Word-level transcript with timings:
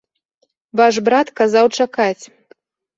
Ваш 0.81 0.95
брат 1.11 1.27
казаў 1.43 1.65
чакаць. 1.81 2.23